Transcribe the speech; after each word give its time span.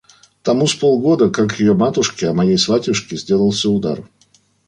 Тому 0.41 0.65
с 0.67 0.73
полгода, 0.73 1.29
как 1.29 1.59
ее 1.59 1.75
матушке, 1.75 2.29
а 2.29 2.33
моей 2.33 2.57
сватьюшке, 2.57 3.17
сделался 3.17 3.69
удар... 3.69 4.03